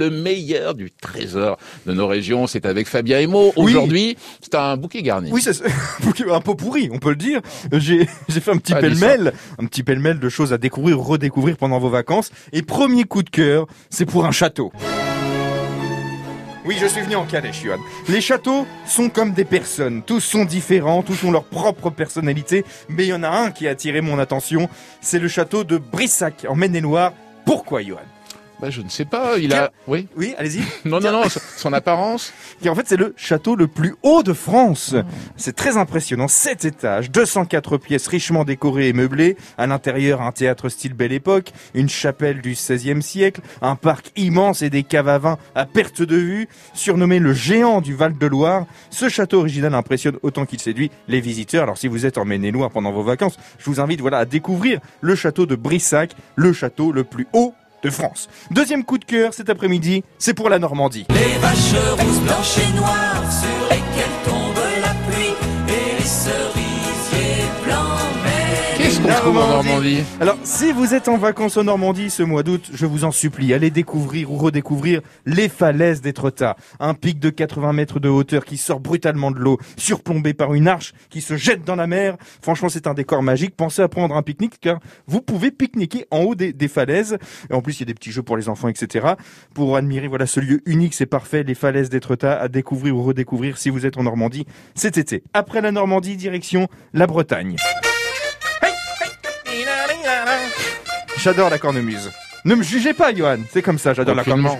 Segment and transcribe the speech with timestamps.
[0.00, 2.46] le meilleur du trésor de nos régions.
[2.46, 3.52] C'est avec Fabien Emo.
[3.56, 3.72] Oui.
[3.72, 5.30] Aujourd'hui, c'est un bouquet garni.
[5.30, 5.62] Oui, c'est
[6.30, 7.40] un peu pourri, on peut le dire.
[7.72, 11.78] J'ai fait un petit Ah, pêle-mêle, un petit pêle-mêle de choses à découvrir, redécouvrir pendant
[11.78, 12.30] vos vacances.
[12.52, 14.72] Et premier coup de cœur, c'est pour un château.
[16.64, 17.78] Oui, je suis venu en calèche, Johan.
[18.08, 20.02] Les châteaux sont comme des personnes.
[20.02, 22.64] Tous sont différents, tous ont leur propre personnalité.
[22.88, 24.68] Mais il y en a un qui a attiré mon attention.
[25.00, 27.12] C'est le château de Brissac, en Maine-et-Loire.
[27.44, 28.00] Pourquoi, Johan?
[28.60, 29.38] Bah, je ne sais pas.
[29.38, 30.06] Il a, oui.
[30.16, 30.60] Oui, allez-y.
[30.84, 31.22] Non, non, non.
[31.28, 32.32] son- apparence.
[32.60, 34.94] Qui en fait c'est le château le plus haut de France.
[35.36, 40.68] C'est très impressionnant, 7 étages, 204 pièces richement décorées et meublées, à l'intérieur un théâtre
[40.68, 45.18] style belle époque, une chapelle du XVIe siècle, un parc immense et des caves à
[45.18, 48.66] vin à perte de vue, surnommé le géant du Val-de-Loire.
[48.90, 51.62] Ce château original impressionne autant qu'il séduit les visiteurs.
[51.62, 54.80] Alors si vous êtes en Maine-et-Loire pendant vos vacances, je vous invite voilà à découvrir
[55.00, 58.28] le château de Brissac, le château le plus haut de France.
[58.50, 61.06] Deuxième coup de cœur cet après-midi, c'est pour la Normandie.
[61.10, 65.34] Les vaches rousses, blanches et noires sur lesquelles tombe la pluie
[65.68, 66.59] et les Qu'est-ce
[69.10, 72.70] qu'on trouve en Normandie Alors, si vous êtes en vacances en Normandie ce mois d'août,
[72.72, 76.56] je vous en supplie, allez découvrir ou redécouvrir les falaises d'Étretat.
[76.78, 80.68] Un pic de 80 mètres de hauteur qui sort brutalement de l'eau, surplombé par une
[80.68, 82.16] arche qui se jette dans la mer.
[82.42, 83.56] Franchement, c'est un décor magique.
[83.56, 87.18] Pensez à prendre un pique-nique car vous pouvez pique-niquer en haut des, des falaises.
[87.50, 89.14] Et en plus, il y a des petits jeux pour les enfants, etc.
[89.54, 91.42] Pour admirer, voilà, ce lieu unique, c'est parfait.
[91.42, 95.22] Les falaises d'Étretat à découvrir ou redécouvrir si vous êtes en Normandie cet été.
[95.32, 97.56] Après la Normandie, direction la Bretagne.
[101.18, 102.10] J'adore la cornemuse.
[102.44, 103.38] Ne me jugez pas, Johan.
[103.50, 104.52] C'est comme ça, j'adore la cornemuse.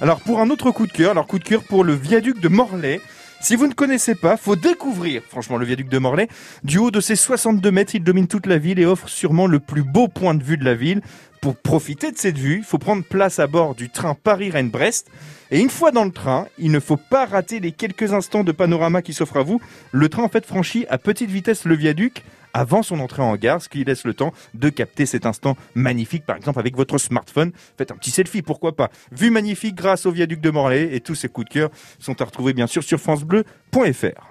[0.00, 2.48] Alors, pour un autre coup de cœur, alors coup de cœur pour le viaduc de
[2.48, 3.00] Morlaix.
[3.42, 6.28] Si vous ne connaissez pas, faut découvrir, franchement, le viaduc de Morlaix.
[6.62, 9.60] Du haut de ses 62 mètres, il domine toute la ville et offre sûrement le
[9.60, 11.00] plus beau point de vue de la ville.
[11.40, 15.10] Pour profiter de cette vue, il faut prendre place à bord du train Paris-Rennes-Brest.
[15.50, 18.52] Et une fois dans le train, il ne faut pas rater les quelques instants de
[18.52, 19.58] panorama qui s'offrent à vous.
[19.90, 23.62] Le train, en fait, franchit à petite vitesse le viaduc avant son entrée en gare,
[23.62, 27.52] ce qui laisse le temps de capter cet instant magnifique, par exemple avec votre smartphone.
[27.78, 28.90] Faites un petit selfie, pourquoi pas.
[29.10, 32.24] Vue magnifique grâce au viaduc de Morlaix et tous ces coups de cœur sont à
[32.26, 34.26] retrouver bien sûr sur francebleu.fr.